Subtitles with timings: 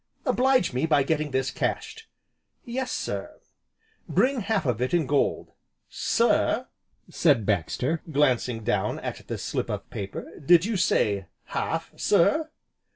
[0.25, 2.07] "Oblige me by getting this cashed."
[2.65, 3.39] "Yes, sir."
[4.09, 5.51] "Bring half of it in gold."
[5.89, 6.65] "Sir,"
[7.07, 12.49] said Baxter, glancing down at the slip of paper, "did you say half, sir?"